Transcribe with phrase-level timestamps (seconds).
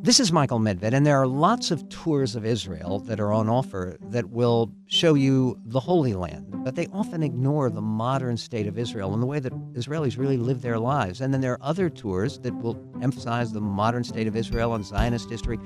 [0.00, 3.48] This is Michael Medved, and there are lots of tours of Israel that are on
[3.48, 8.68] offer that will show you the Holy Land, but they often ignore the modern state
[8.68, 11.20] of Israel and the way that Israelis really live their lives.
[11.20, 14.84] And then there are other tours that will emphasize the modern state of Israel and
[14.84, 15.58] Zionist history,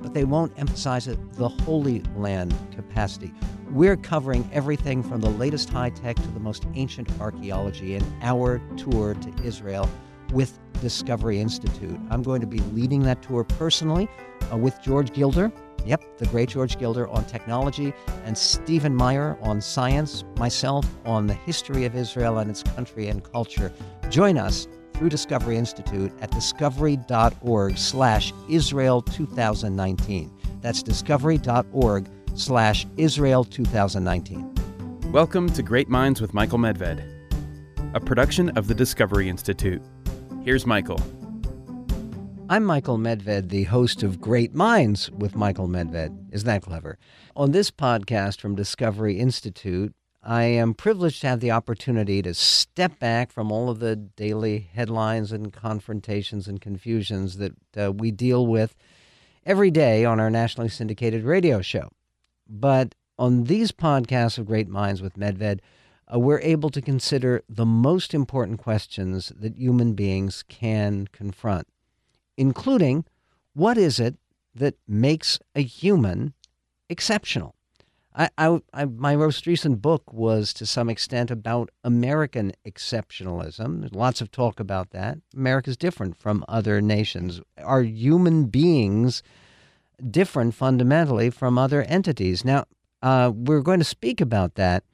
[0.00, 3.34] but they won't emphasize the Holy Land capacity.
[3.70, 8.60] We're covering everything from the latest high tech to the most ancient archaeology in our
[8.78, 9.90] tour to Israel
[10.34, 11.98] with Discovery Institute.
[12.10, 14.08] I'm going to be leading that tour personally
[14.52, 15.50] uh, with George Gilder.
[15.86, 17.92] Yep, the great George Gilder on technology,
[18.24, 23.22] and Stephen Meyer on science, myself on the history of Israel and its country and
[23.22, 23.72] culture.
[24.10, 30.32] Join us through Discovery Institute at discovery.org slash Israel 2019.
[30.60, 34.54] That's discovery.org slash Israel 2019.
[35.12, 37.04] Welcome to Great Minds with Michael Medved,
[37.94, 39.82] a production of the Discovery Institute.
[40.44, 41.00] Here's Michael.
[42.50, 46.14] I'm Michael Medved, the host of Great Minds with Michael Medved.
[46.32, 46.98] Isn't that clever?
[47.34, 52.98] On this podcast from Discovery Institute, I am privileged to have the opportunity to step
[52.98, 58.46] back from all of the daily headlines and confrontations and confusions that uh, we deal
[58.46, 58.74] with
[59.46, 61.88] every day on our nationally syndicated radio show.
[62.46, 65.60] But on these podcasts of Great Minds with Medved,
[66.12, 71.66] uh, we're able to consider the most important questions that human beings can confront,
[72.36, 73.04] including
[73.54, 74.16] what is it
[74.54, 76.34] that makes a human
[76.88, 77.54] exceptional?
[78.16, 83.80] I, I, I, my most recent book was to some extent about American exceptionalism.
[83.80, 85.18] There's lots of talk about that.
[85.34, 87.40] America's different from other nations.
[87.58, 89.22] Are human beings
[90.10, 92.44] different fundamentally from other entities?
[92.44, 92.66] Now,
[93.02, 94.84] uh, we're going to speak about that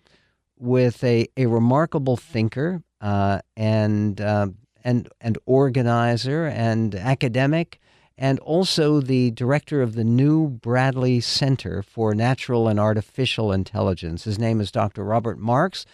[0.60, 4.48] with a, a remarkable thinker uh, and, uh,
[4.84, 7.80] and, and organizer and academic,
[8.18, 14.24] and also the director of the new Bradley Center for Natural and Artificial Intelligence.
[14.24, 15.02] His name is Dr.
[15.02, 15.86] Robert Marks.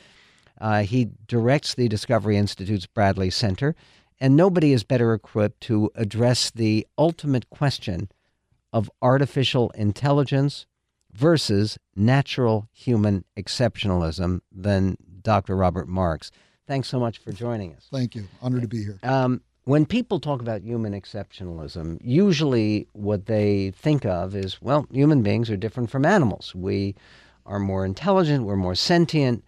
[0.60, 3.76] Uh, he directs the Discovery Institute's Bradley Center,
[4.18, 8.10] and nobody is better equipped to address the ultimate question
[8.72, 10.66] of artificial intelligence
[11.16, 15.56] versus natural human exceptionalism than Dr.
[15.56, 16.30] Robert Marks.
[16.66, 17.86] Thanks so much for joining us.
[17.90, 18.28] Thank you.
[18.42, 18.98] Honored to be here.
[19.02, 25.22] Um, when people talk about human exceptionalism, usually what they think of is, well, human
[25.22, 26.54] beings are different from animals.
[26.54, 26.94] We
[27.46, 29.44] are more intelligent, we're more sentient,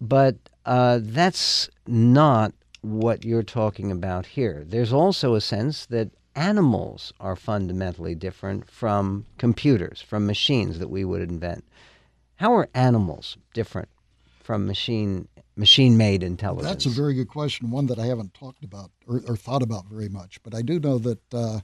[0.00, 0.36] but
[0.66, 4.64] uh, that's not what you're talking about here.
[4.66, 11.04] There's also a sense that animals are fundamentally different from computers, from machines that we
[11.04, 11.64] would invent.
[12.36, 13.88] How are animals different
[14.42, 16.68] from machine machine made intelligence?
[16.68, 19.86] That's a very good question, one that I haven't talked about or, or thought about
[19.86, 20.42] very much.
[20.42, 21.60] But I do know that uh,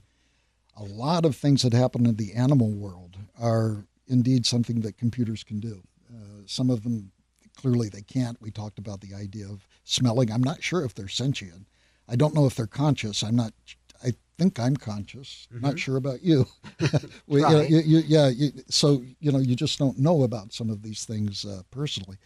[0.77, 5.43] a lot of things that happen in the animal world are indeed something that computers
[5.43, 5.83] can do.
[6.09, 7.11] Uh, some of them
[7.55, 8.41] clearly they can't.
[8.41, 10.31] We talked about the idea of smelling.
[10.31, 11.67] I'm not sure if they're sentient.
[12.07, 13.23] I don't know if they're conscious.
[13.23, 13.53] I'm not
[14.37, 15.47] think I'm conscious.
[15.53, 15.65] Mm-hmm.
[15.65, 16.47] Not sure about you.
[17.27, 17.69] we, right.
[17.69, 18.27] you, you, yeah.
[18.29, 22.17] You, so you know, you just don't know about some of these things uh, personally.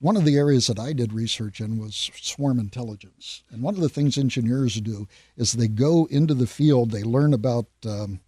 [0.00, 3.80] One of the areas that I did research in was swarm intelligence, and one of
[3.80, 6.90] the things engineers do is they go into the field.
[6.90, 8.20] They learn about um,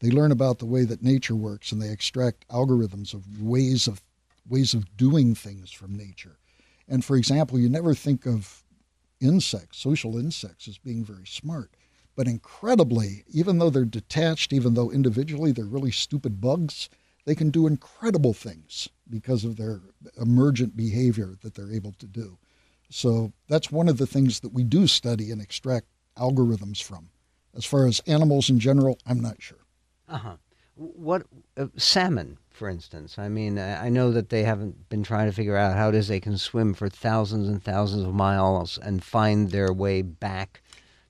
[0.00, 4.02] they learn about the way that nature works, and they extract algorithms of ways of
[4.48, 6.38] ways of doing things from nature.
[6.88, 8.62] And for example, you never think of
[9.20, 11.70] insects, social insects, as being very smart
[12.18, 16.90] but incredibly, even though they're detached, even though individually they're really stupid bugs,
[17.26, 19.82] they can do incredible things because of their
[20.20, 22.36] emergent behavior that they're able to do.
[22.90, 25.86] So that's one of the things that we do study and extract
[26.16, 27.10] algorithms from.
[27.54, 29.64] As far as animals in general, I'm not sure.
[30.08, 30.36] Uh huh.
[30.74, 31.22] What
[31.56, 33.16] uh, salmon, for instance?
[33.16, 36.08] I mean, I know that they haven't been trying to figure out how it is
[36.08, 40.62] they can swim for thousands and thousands of miles and find their way back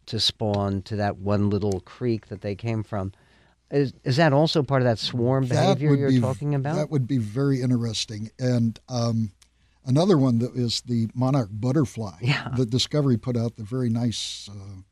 [0.09, 3.13] to spawn to that one little creek that they came from.
[3.71, 6.77] Is, is that also part of that swarm behavior you're be, talking about?
[6.77, 8.31] That would be very interesting.
[8.39, 9.33] And um,
[9.85, 12.17] another one that is the monarch butterfly.
[12.23, 12.49] Yeah.
[12.57, 14.83] The Discovery put out the very nice uh,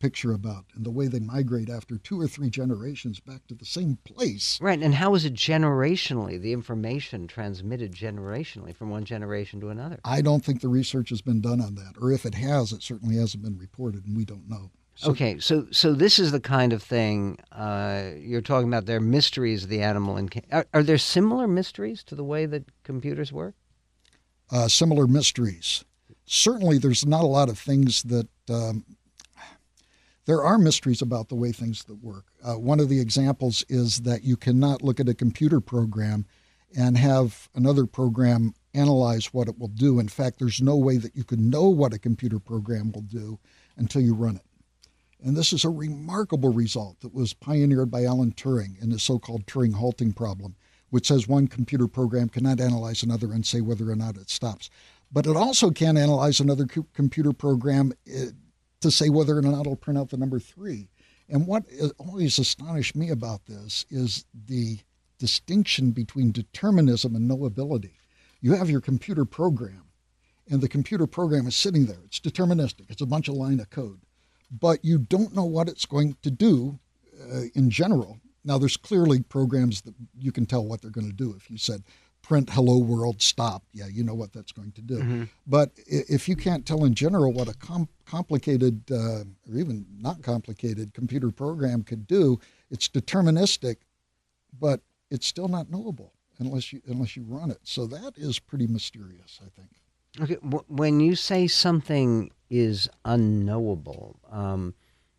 [0.00, 3.64] picture about and the way they migrate after two or three generations back to the
[3.64, 4.58] same place.
[4.60, 10.00] Right, and how is it generationally, the information transmitted generationally from one generation to another?
[10.04, 12.82] I don't think the research has been done on that, or if it has, it
[12.82, 14.70] certainly hasn't been reported, and we don't know.
[14.96, 18.86] So, okay, so so this is the kind of thing uh, you're talking about.
[18.86, 22.44] There are mysteries of the animal, and are, are, there similar mysteries to the way
[22.46, 23.54] that computers work?
[24.50, 25.84] Uh, similar mysteries.
[26.26, 28.84] Certainly, there's not a lot of things that um,
[30.30, 32.26] there are mysteries about the way things that work.
[32.40, 36.24] Uh, one of the examples is that you cannot look at a computer program
[36.76, 39.98] and have another program analyze what it will do.
[39.98, 43.40] In fact, there's no way that you can know what a computer program will do
[43.76, 44.44] until you run it.
[45.20, 49.18] And this is a remarkable result that was pioneered by Alan Turing in the so
[49.18, 50.54] called Turing halting problem,
[50.90, 54.70] which says one computer program cannot analyze another and say whether or not it stops.
[55.10, 58.26] But it also can't analyze another co- computer program eh,
[58.80, 60.88] to say whether or not it'll print out the number three.
[61.28, 61.64] And what
[61.98, 64.78] always astonished me about this is the
[65.18, 67.92] distinction between determinism and knowability.
[68.40, 69.84] You have your computer program,
[70.48, 72.00] and the computer program is sitting there.
[72.04, 74.00] It's deterministic, it's a bunch of line of code,
[74.50, 76.78] but you don't know what it's going to do
[77.32, 78.18] uh, in general.
[78.44, 81.34] Now, there's clearly programs that you can tell what they're going to do.
[81.36, 81.84] If you said,
[82.22, 85.24] print hello world stop yeah you know what that's going to do mm-hmm.
[85.46, 90.22] but if you can't tell in general what a com- complicated uh, or even not
[90.22, 92.38] complicated computer program could do
[92.70, 93.76] it's deterministic
[94.58, 94.80] but
[95.10, 97.60] it's still not knowable unless you unless you run it.
[97.62, 99.70] So that is pretty mysterious, I think.
[100.20, 100.34] Okay,
[100.66, 104.74] when you say something is unknowable, um,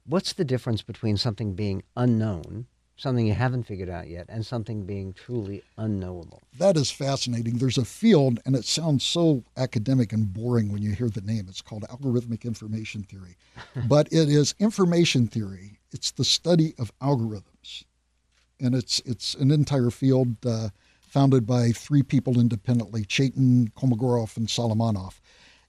[0.05, 2.67] what's the difference between something being unknown,
[3.01, 6.41] something you haven't figured out yet, and something being truly unknowable?
[6.57, 7.57] That is fascinating.
[7.57, 11.45] There's a field, and it sounds so academic and boring when you hear the name.
[11.49, 13.37] It's called algorithmic information theory,
[13.87, 15.79] but it is information theory.
[15.91, 17.83] It's the study of algorithms
[18.61, 20.69] and it's it's an entire field uh,
[21.01, 25.19] founded by three people independently: Chaitin, Kolmogorov, and Solomonoff.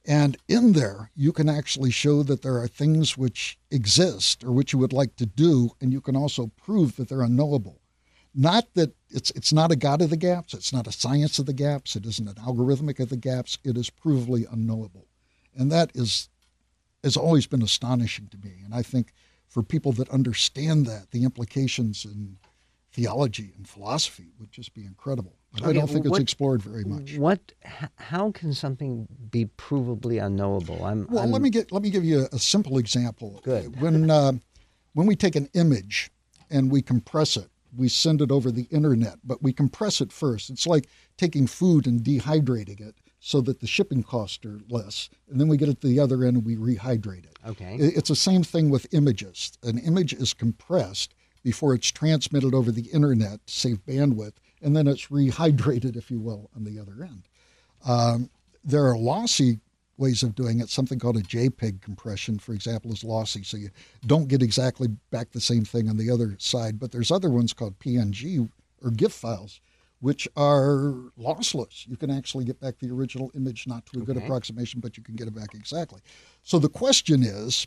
[0.04, 4.72] And in there, you can actually show that there are things which exist or which
[4.72, 7.81] you would like to do, and you can also prove that they're unknowable.
[8.34, 11.46] Not that it's it's not a god of the gaps, it's not a science of
[11.46, 13.58] the gaps, it isn't an algorithmic of the gaps.
[13.62, 15.06] It is provably unknowable,
[15.54, 16.28] and that is
[17.05, 18.62] has always been astonishing to me.
[18.64, 19.12] And I think
[19.48, 22.38] for people that understand that, the implications in
[22.90, 25.37] theology and philosophy would just be incredible.
[25.60, 27.16] Okay, I don't think what, it's explored very much.
[27.16, 27.52] What?
[27.96, 30.84] How can something be provably unknowable?
[30.84, 31.31] I'm, well, I'm...
[31.31, 33.40] let me get let me give you a, a simple example.
[33.44, 33.81] Good.
[33.81, 34.32] When uh,
[34.94, 36.10] when we take an image
[36.50, 40.50] and we compress it, we send it over the internet, but we compress it first.
[40.50, 45.40] It's like taking food and dehydrating it so that the shipping costs are less, and
[45.40, 47.38] then we get it to the other end and we rehydrate it.
[47.46, 47.76] Okay.
[47.76, 49.52] It's the same thing with images.
[49.62, 54.86] An image is compressed before it's transmitted over the internet to save bandwidth, and then
[54.86, 57.28] it's rehydrated, if you will, on the other end.
[57.84, 58.30] Um,
[58.64, 59.60] there are lossy
[59.98, 60.68] ways of doing it.
[60.68, 63.70] Something called a JPEG compression, for example, is lossy, so you
[64.06, 66.78] don't get exactly back the same thing on the other side.
[66.78, 68.48] But there's other ones called PNG
[68.82, 69.60] or GIF files,
[70.00, 71.86] which are lossless.
[71.86, 74.12] You can actually get back the original image, not to a okay.
[74.12, 76.00] good approximation, but you can get it back exactly.
[76.42, 77.66] So the question is,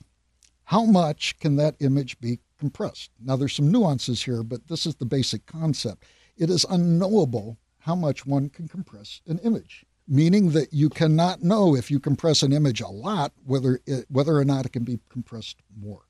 [0.65, 3.11] how much can that image be compressed?
[3.23, 6.05] Now, there's some nuances here, but this is the basic concept.
[6.37, 11.75] It is unknowable how much one can compress an image, meaning that you cannot know
[11.75, 14.99] if you compress an image a lot whether it, whether or not it can be
[15.09, 16.01] compressed more.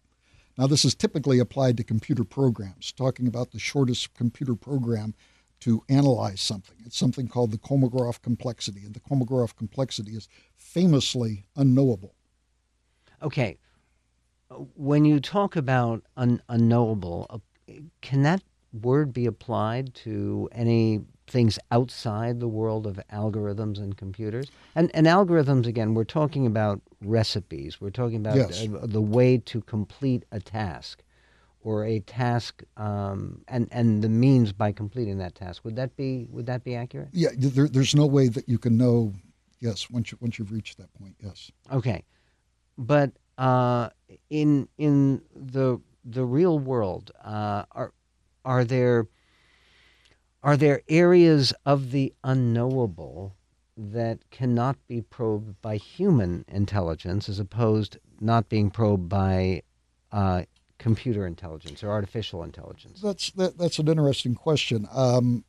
[0.58, 5.14] Now, this is typically applied to computer programs, talking about the shortest computer program
[5.62, 6.78] to analyze something.
[6.86, 12.16] It's something called the Kolmogorov complexity, and the Kolmogorov complexity is famously unknowable.
[13.22, 13.58] Okay,
[14.76, 18.42] when you talk about un- unknowable, uh, can that
[18.82, 24.48] word be applied to any things outside the world of algorithms and computers?
[24.76, 27.82] And, and algorithms, again, we're talking about recipes.
[27.82, 28.68] We're talking about yes.
[28.68, 31.04] uh, the way to complete a task
[31.62, 35.66] or a task um, and, and the means by completing that task.
[35.66, 37.10] Would that be, would that be accurate?
[37.12, 39.14] Yeah, there, there's no way that you can know,
[39.60, 41.52] yes, once, you, once you've reached that point, yes.
[41.72, 42.04] Okay.
[42.78, 43.90] But uh,
[44.30, 47.94] in in the the real world, uh, are
[48.46, 49.08] are there
[50.44, 53.36] are there areas of the unknowable
[53.76, 59.64] that cannot be probed by human intelligence, as opposed not being probed by
[60.12, 60.44] uh,
[60.78, 63.02] computer intelligence or artificial intelligence?
[63.02, 64.88] That's that, that's an interesting question.
[64.94, 65.44] Um,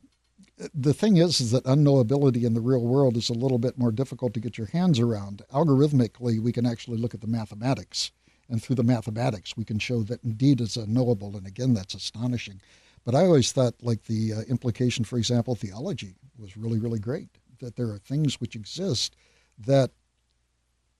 [0.73, 3.91] the thing is, is that unknowability in the real world is a little bit more
[3.91, 5.43] difficult to get your hands around.
[5.53, 8.11] Algorithmically, we can actually look at the mathematics,
[8.49, 11.37] and through the mathematics, we can show that indeed it's unknowable.
[11.37, 12.59] And again, that's astonishing.
[13.07, 17.29] But I always thought, like the uh, implication, for example, theology was really, really great.
[17.61, 19.15] That there are things which exist
[19.59, 19.91] that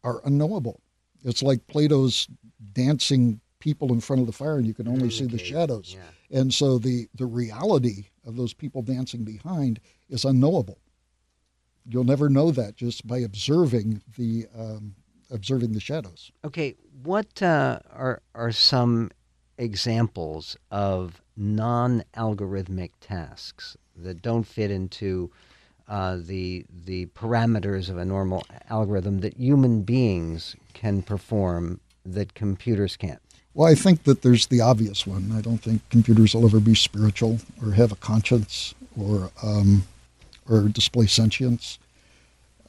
[0.05, 0.79] are unknowable.
[1.25, 2.29] It's like Plato's
[2.71, 5.97] dancing people in front of the fire, and you can only see the shadows.
[5.97, 6.39] Yeah.
[6.39, 10.79] And so the the reality of those people dancing behind is unknowable.
[11.85, 14.95] You'll never know that just by observing the um,
[15.29, 16.31] observing the shadows.
[16.45, 19.11] Okay, what uh, are are some
[19.57, 25.31] examples of non-algorithmic tasks that don't fit into
[25.87, 32.97] uh, the the parameters of a normal algorithm that human beings can perform that computers
[32.97, 33.21] can't?
[33.53, 35.31] Well, I think that there's the obvious one.
[35.31, 39.83] I don't think computers will ever be spiritual or have a conscience or um,
[40.49, 41.79] or display sentience.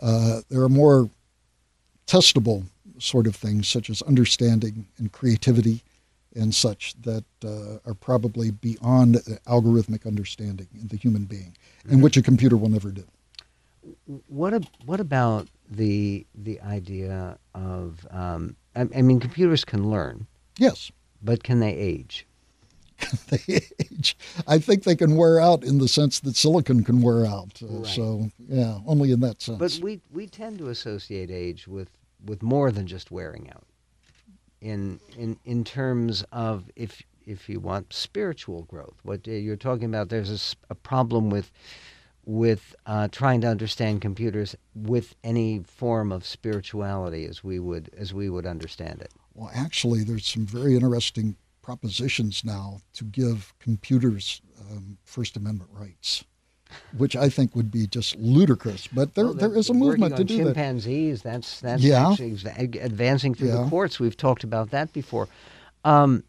[0.00, 1.10] Uh, there are more
[2.06, 2.64] testable
[2.98, 5.82] sort of things, such as understanding and creativity
[6.34, 9.16] and such, that uh, are probably beyond
[9.46, 11.94] algorithmic understanding in the human being, mm-hmm.
[11.94, 13.04] and which a computer will never do.
[14.26, 18.06] What what about the the idea of?
[18.10, 20.26] Um, I, I mean, computers can learn.
[20.58, 20.90] Yes.
[21.22, 22.26] But can they age?
[23.28, 24.16] they age.
[24.46, 27.60] I think they can wear out in the sense that silicon can wear out.
[27.62, 27.86] Uh, right.
[27.86, 29.58] So yeah, only in that sense.
[29.58, 31.90] But we we tend to associate age with
[32.24, 33.64] with more than just wearing out.
[34.60, 40.08] In in in terms of if if you want spiritual growth, what you're talking about,
[40.08, 40.30] there's
[40.70, 41.52] a, a problem with
[42.24, 48.12] with uh, trying to understand computers with any form of spirituality as we would as
[48.12, 49.12] we would understand it.
[49.34, 56.24] Well, actually, there's some very interesting propositions now to give computers um, First Amendment rights,
[56.96, 58.86] which I think would be just ludicrous.
[58.86, 61.42] But there, well, there is a movement to do chimpanzees, that.
[61.42, 62.84] Chimpanzees, that's that's yeah.
[62.84, 63.62] advancing through yeah.
[63.62, 63.98] the courts.
[64.00, 65.28] We've talked about that before.
[65.84, 66.24] Um,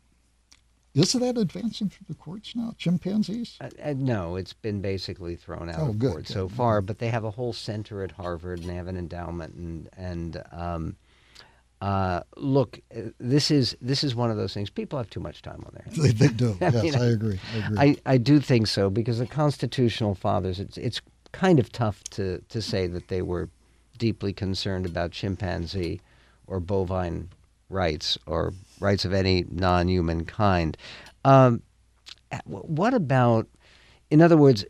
[0.96, 2.74] is that advancing through the courts now?
[2.78, 3.58] Chimpanzees?
[3.62, 6.82] Uh, uh, no, it's been basically thrown out oh, of court so far.
[6.82, 10.44] But they have a whole center at Harvard, and they have an endowment, and and
[10.52, 10.96] um,
[11.82, 14.70] uh, look, uh, this is this is one of those things.
[14.70, 16.20] People have too much time on their hands.
[16.20, 16.58] They, do.
[16.62, 17.40] yes, mean, I agree.
[17.54, 17.78] I agree.
[17.78, 20.60] I, I do think so because the constitutional fathers.
[20.60, 23.50] It's it's kind of tough to to say that they were
[23.98, 26.02] deeply concerned about chimpanzee
[26.48, 27.30] or bovine
[27.70, 30.76] rights or rights of any non-human kind.
[31.24, 31.62] Um,
[32.46, 33.48] what about,
[34.10, 34.66] in other words,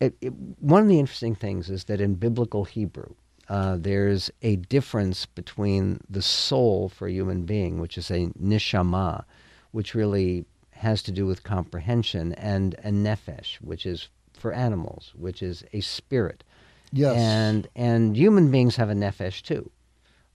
[0.00, 3.14] it, it, one of the interesting things is that in biblical Hebrew,
[3.48, 9.24] uh, there's a difference between the soul for a human being, which is a neshama,
[9.72, 15.42] which really has to do with comprehension, and a nefesh, which is for animals, which
[15.42, 16.44] is a spirit.
[16.92, 17.16] Yes.
[17.16, 19.70] And and human beings have a nefesh too,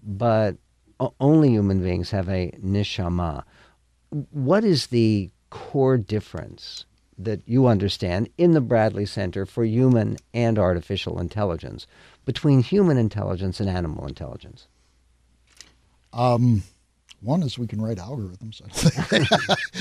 [0.04, 0.58] but
[1.20, 3.44] only human beings have a neshama.
[4.32, 6.86] What is the core difference
[7.18, 11.86] that you understand in the Bradley Center for Human and Artificial Intelligence
[12.30, 14.68] between human intelligence and animal intelligence?
[16.14, 16.62] Um,
[17.22, 18.62] one is we can write algorithms.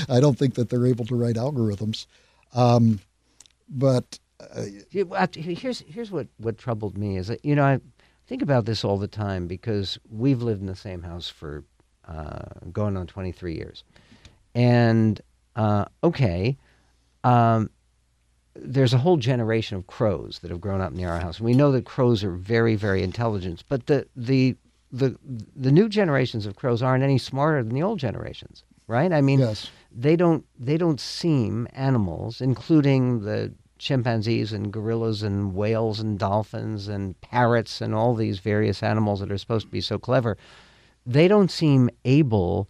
[0.09, 2.07] I don't think that they're able to write algorithms.
[2.55, 3.01] Um,
[3.69, 7.81] but uh, here's here's what, what troubled me is that you know I
[8.25, 11.63] think about this all the time because we've lived in the same house for
[12.07, 13.83] uh, going on 23 years,
[14.55, 15.21] and
[15.55, 16.57] uh, okay,
[17.23, 17.69] um,
[18.55, 21.37] there's a whole generation of crows that have grown up near our house.
[21.37, 24.55] And we know that crows are very, very intelligent, but the the
[24.91, 25.17] the
[25.55, 29.11] the new generations of crows aren't any smarter than the old generations, right?
[29.11, 29.69] I mean, yes.
[29.91, 36.89] they don't they don't seem animals, including the chimpanzees and gorillas and whales and dolphins
[36.89, 40.37] and parrots and all these various animals that are supposed to be so clever.
[41.05, 42.67] They don't seem able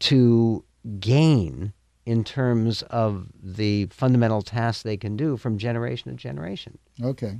[0.00, 0.64] to
[0.98, 1.74] gain
[2.10, 6.76] in terms of the fundamental tasks they can do from generation to generation.
[7.00, 7.36] Okay.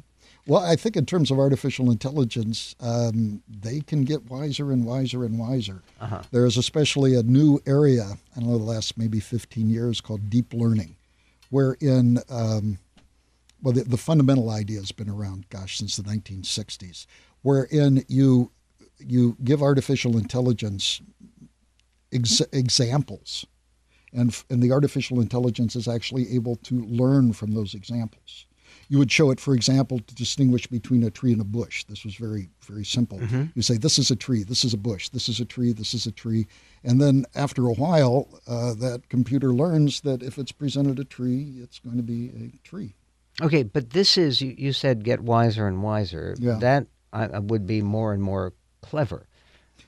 [0.47, 5.25] Well, I think in terms of artificial intelligence, um, they can get wiser and wiser
[5.25, 5.83] and wiser.
[6.01, 6.23] Uh-huh.
[6.31, 8.05] There is especially a new area,
[8.37, 10.95] I don't know, the last maybe 15 years called deep learning,
[11.51, 12.79] wherein, um,
[13.61, 17.07] well, the, the, fundamental idea has been around, gosh, since the 1960s,
[17.43, 18.53] wherein you
[18.99, 21.01] you give artificial intelligence
[22.13, 23.47] ex- examples
[24.13, 28.47] and, and the artificial intelligence is actually able to learn from those examples.
[28.89, 31.85] You would show it, for example, to distinguish between a tree and a bush.
[31.85, 33.19] This was very, very simple.
[33.19, 33.45] Mm-hmm.
[33.55, 35.95] You say, this is a tree, this is a bush, this is a tree, this
[35.95, 36.49] is a tree.
[36.83, 41.55] And then after a while, uh, that computer learns that if it's presented a tree,
[41.63, 42.97] it's going to be a tree.
[43.41, 46.35] Okay, but this is, you, you said get wiser and wiser.
[46.41, 46.59] Yeah.
[46.59, 49.29] That uh, would be more and more clever.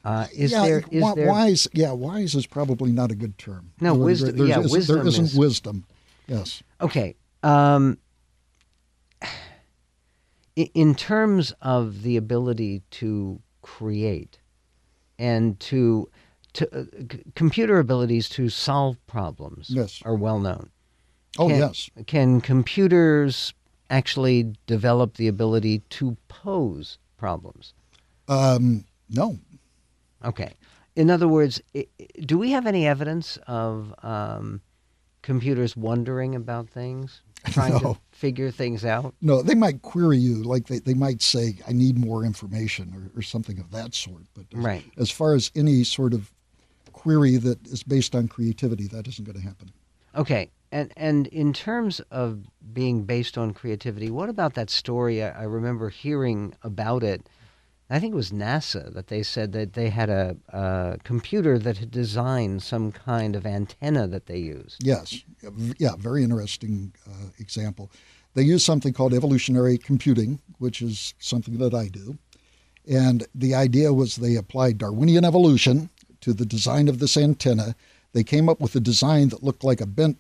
[0.05, 1.29] Uh, is yeah, there, is w- there...
[1.29, 1.69] wise?
[1.73, 3.73] Yeah, wise is probably not a good term.
[3.81, 4.47] No, wisdom.
[4.47, 4.97] yeah, wisdom.
[4.99, 5.37] There isn't is...
[5.37, 5.85] wisdom.
[6.27, 6.63] Yes.
[6.81, 7.15] Okay.
[7.43, 7.99] Um,
[10.57, 14.39] in terms of the ability to create
[15.19, 16.09] and to
[16.55, 20.03] to uh, c- computer abilities to solve problems yes.
[20.05, 20.71] are well known.
[21.39, 21.91] Oh can, yes.
[22.07, 23.55] Can computers
[23.89, 27.73] actually develop the ability to pose problems?
[28.29, 29.39] Um, no.
[30.25, 30.53] Okay.
[30.97, 31.87] In other words, i-
[32.21, 34.61] do we have any evidence of um,
[35.23, 37.95] computers wondering about things, trying No.
[37.95, 39.15] to figure things out?
[39.23, 43.19] No, they might query you, like they, they might say, I need more information or,
[43.19, 44.25] or something of that sort.
[44.35, 44.85] But as, Right.
[44.99, 46.31] as far as any sort of
[46.93, 49.71] query that is based on creativity, that isn't going to happen.
[50.15, 50.51] Okay.
[50.71, 55.23] And and in terms of being based on creativity, what about that story?
[55.23, 57.29] I, I remember hearing about it.
[57.93, 61.77] I think it was NASA that they said that they had a, a computer that
[61.77, 64.83] had designed some kind of antenna that they used.
[64.83, 65.23] Yes,
[65.77, 67.91] yeah, very interesting uh, example.
[68.33, 72.17] They use something called evolutionary computing, which is something that I do.
[72.89, 75.91] And the idea was they applied Darwinian evolution
[76.23, 77.77] to the design of this antenna.
[78.15, 80.17] They came up with a design that looked like a bent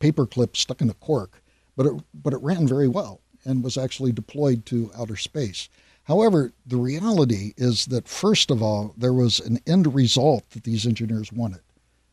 [0.00, 1.42] paperclip stuck in a cork,
[1.76, 5.70] but it, but it ran very well and was actually deployed to outer space.
[6.04, 10.86] However, the reality is that, first of all, there was an end result that these
[10.86, 11.60] engineers wanted.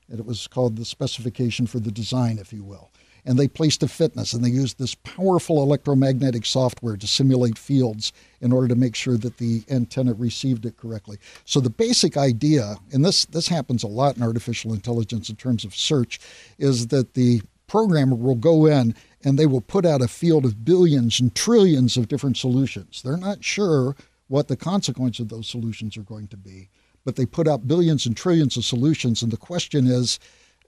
[0.10, 2.90] And it was called the specification for the design, if you will.
[3.24, 8.14] And they placed a fitness and they used this powerful electromagnetic software to simulate fields
[8.40, 11.18] in order to make sure that the antenna received it correctly.
[11.46, 15.64] So the basic idea, and this, this happens a lot in artificial intelligence in terms
[15.64, 16.20] of search,
[16.58, 20.66] is that the programmer will go in and they will put out a field of
[20.66, 23.01] billions and trillions of different solutions.
[23.01, 23.96] They're not sure
[24.28, 26.70] what the consequence of those solutions are going to be,
[27.04, 29.22] but they put out billions and trillions of solutions.
[29.22, 30.20] And the question is,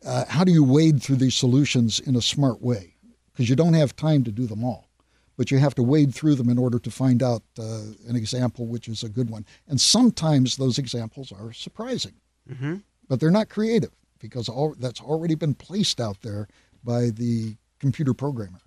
[0.05, 2.95] uh, how do you wade through these solutions in a smart way?
[3.31, 4.89] Because you don't have time to do them all,
[5.38, 8.67] but you have to wade through them in order to find out uh, an example
[8.67, 9.45] which is a good one.
[9.67, 12.13] And sometimes those examples are surprising,
[12.51, 12.75] Mm-hmm.
[13.07, 16.50] but they're not creative because all, that's already been placed out there
[16.83, 18.59] by the computer programmer.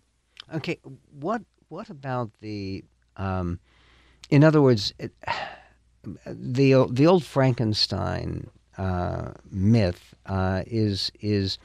[0.54, 0.78] Okay,
[1.18, 2.85] what what about the?
[3.16, 3.58] Um,
[4.28, 5.12] in other words, it,
[6.26, 11.58] the the old Frankenstein uh, myth uh, is is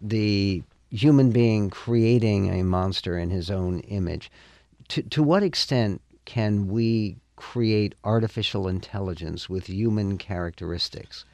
[0.00, 4.28] the human being creating a monster in his own image.
[4.88, 11.24] To to what extent can we create artificial intelligence with human characteristics?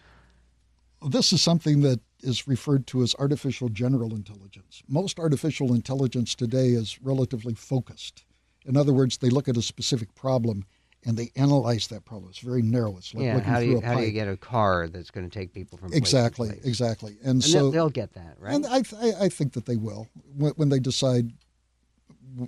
[1.08, 4.82] This is something that is referred to as artificial general intelligence.
[4.88, 8.24] Most artificial intelligence today is relatively focused.
[8.64, 10.64] In other words, they look at a specific problem
[11.04, 12.30] and they analyze that problem.
[12.30, 12.96] It's very narrow.
[12.96, 14.88] It's like yeah, looking how do through you a how do you get a car
[14.88, 16.64] that's going to take people from place exactly, place?
[16.64, 17.16] exactly.
[17.22, 18.54] And, And so they'll, they'll get that, right?
[18.54, 21.32] And I, I, I think that they will when, when they decide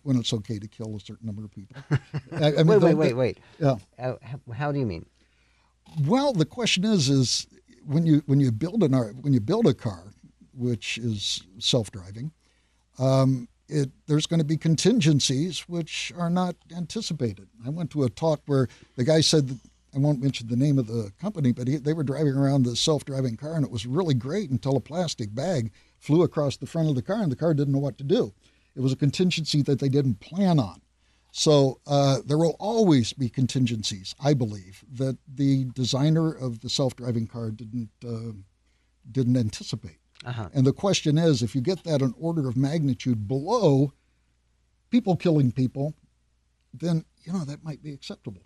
[0.02, 1.76] when it's okay to kill a certain number of people.
[2.32, 3.38] I, I mean, wait, wait, wait, wait.
[3.58, 3.76] Yeah.
[3.98, 5.04] Uh, how, how do you mean?
[6.06, 7.46] Well, the question is, is
[7.86, 10.12] when you when you build an when you build a car,
[10.52, 12.32] which is self-driving,
[12.98, 17.48] um, it there's going to be contingencies which are not anticipated.
[17.66, 19.58] I went to a talk where the guy said.
[19.96, 22.74] I won't mention the name of the company, but he, they were driving around the
[22.74, 25.70] self-driving car, and it was really great until a plastic bag
[26.00, 28.34] flew across the front of the car, and the car didn't know what to do.
[28.74, 30.80] It was a contingency that they didn't plan on.
[31.36, 37.26] So uh, there will always be contingencies, I believe, that the designer of the self-driving
[37.26, 38.34] car didn't uh,
[39.10, 39.98] didn't anticipate.
[40.24, 40.48] Uh-huh.
[40.54, 43.92] And the question is, if you get that an order of magnitude below
[44.90, 45.94] people killing people,
[46.72, 48.42] then you know that might be acceptable.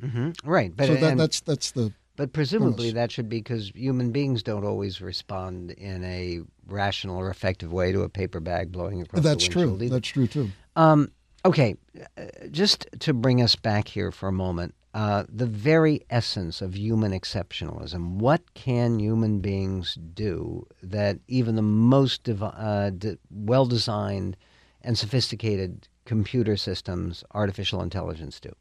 [0.00, 2.94] hmm Right, but so that, and- that's that's the but presumably premise.
[2.94, 7.92] that should be because human beings don't always respond in a rational or effective way
[7.92, 9.76] to a paper bag blowing across that's the true.
[9.76, 9.88] either.
[9.90, 10.50] That's true too.
[10.74, 11.12] Um,
[11.44, 11.76] okay,
[12.16, 16.76] uh, just to bring us back here for a moment, uh, the very essence of
[16.76, 18.16] human exceptionalism.
[18.16, 24.36] What can human beings do that even the most devi- uh, de- well-designed
[24.82, 28.52] and sophisticated computer systems, artificial intelligence, do?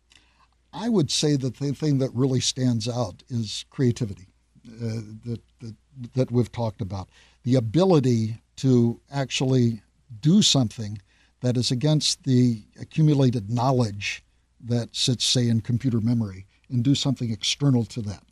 [0.74, 4.28] I would say that the thing that really stands out is creativity
[4.66, 5.76] uh, that, that
[6.14, 7.10] that we've talked about,
[7.44, 9.82] the ability to actually
[10.22, 11.00] do something
[11.42, 14.24] that is against the accumulated knowledge
[14.64, 18.24] that sits, say, in computer memory, and do something external to that.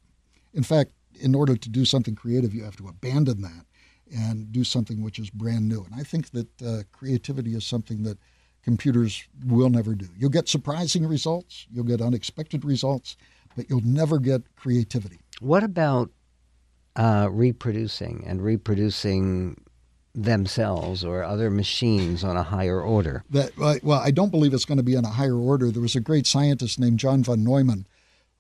[0.54, 3.65] In fact, in order to do something creative, you have to abandon that
[4.15, 5.84] and do something which is brand new.
[5.84, 8.17] And I think that uh, creativity is something that
[8.63, 10.08] computers will never do.
[10.17, 13.17] You'll get surprising results, you'll get unexpected results,
[13.56, 15.19] but you'll never get creativity.
[15.39, 16.12] What about
[16.95, 19.58] uh, reproducing and reproducing
[20.15, 23.24] themselves or other machines on a higher order?
[23.30, 25.72] That well, I don't believe it's going to be on a higher order.
[25.72, 27.86] There was a great scientist named John von Neumann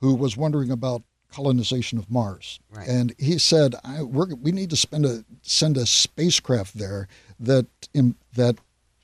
[0.01, 2.87] who was wondering about colonization of Mars, Right.
[2.87, 7.07] and he said, I, we're, "We need to spend a send a spacecraft there
[7.39, 8.55] that im, that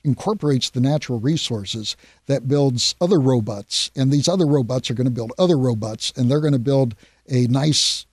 [0.02, 5.10] incorporates the natural resources that builds other robots, and these other robots are going to
[5.10, 6.94] build other robots, and they're going to build
[7.28, 8.06] a nice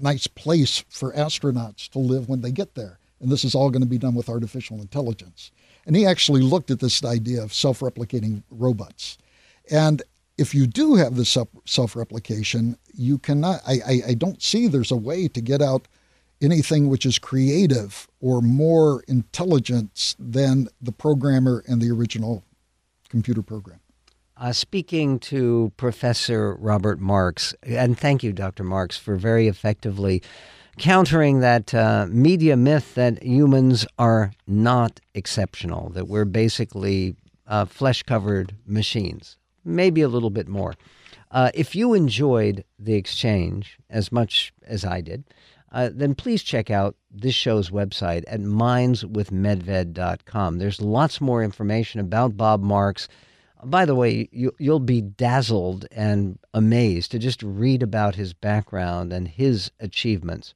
[0.00, 2.98] nice place for astronauts to live when they get there.
[3.20, 5.50] And this is all going to be done with artificial intelligence.
[5.86, 9.18] And he actually looked at this idea of self replicating robots.
[9.70, 10.02] And
[10.36, 14.90] if you do have the self replication, you cannot, I, I, I, don't see there's
[14.90, 15.86] a way to get out
[16.40, 22.44] anything which is creative or more intelligence than the programmer and the original
[23.08, 23.80] computer program.
[24.36, 28.64] Uh, speaking to Professor Robert Marks, and thank you, Dr.
[28.64, 30.22] Marks, for very effectively
[30.78, 37.14] countering that uh, media myth that humans are not exceptional, that we're basically
[37.46, 40.74] uh, flesh covered machines, maybe a little bit more.
[41.30, 45.24] Uh, if you enjoyed the exchange as much as I did,
[45.72, 50.58] uh, then please check out this show's website at mindswithmedved.com.
[50.58, 53.08] There's lots more information about Bob Marks
[53.64, 59.12] by the way, you, you'll be dazzled and amazed to just read about his background
[59.12, 60.54] and his achievements.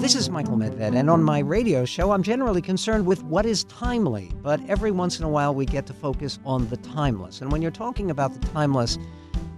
[0.05, 3.65] This is Michael Medved, and on my radio show, I'm generally concerned with what is
[3.65, 7.41] timely, but every once in a while we get to focus on the timeless.
[7.41, 8.99] And when you're talking about the timeless,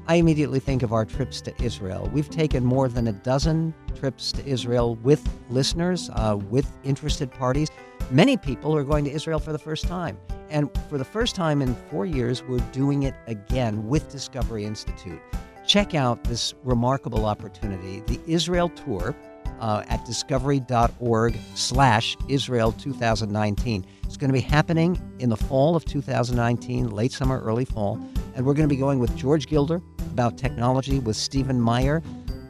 [0.06, 2.08] I immediately think of our trips to Israel.
[2.12, 7.68] We've taken more than a dozen trips to Israel with listeners, uh, with interested parties.
[8.12, 10.16] Many people are going to Israel for the first time.
[10.48, 15.20] And for the first time in four years, we're doing it again with Discovery Institute.
[15.66, 19.16] Check out this remarkable opportunity, the Israel Tour
[19.60, 23.86] uh, at discovery.org slash Israel 2019.
[24.04, 28.00] It's going to be happening in the fall of 2019, late summer, early fall.
[28.34, 32.02] And we're going to be going with George Gilder about technology, with Stephen Meyer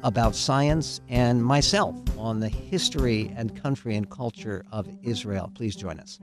[0.03, 5.51] about science, and myself on the history and country and culture of Israel.
[5.55, 6.21] Please join us.